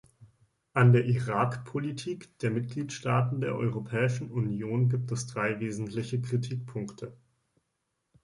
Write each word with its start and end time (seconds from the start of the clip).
An 0.73 0.93
der 0.93 1.05
Irak-Politik 1.05 2.35
der 2.39 2.49
Mitgliedstaaten 2.49 3.39
der 3.39 3.53
Europäischen 3.53 4.31
Union 4.31 4.89
gibt 4.89 5.11
es 5.11 5.27
drei 5.27 5.59
wesentliche 5.59 6.19
Kritikpunkte. 6.19 7.15